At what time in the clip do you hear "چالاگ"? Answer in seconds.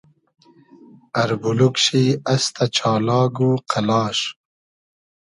2.77-3.35